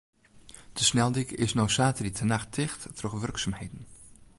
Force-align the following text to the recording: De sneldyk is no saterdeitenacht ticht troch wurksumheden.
De 0.73 0.83
sneldyk 0.83 1.31
is 1.31 1.53
no 1.57 1.65
saterdeitenacht 1.75 2.49
ticht 2.57 2.81
troch 2.97 3.17
wurksumheden. 3.23 3.81